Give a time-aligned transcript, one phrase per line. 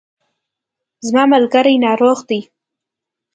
[1.07, 2.39] زما ملګری ناروغ دی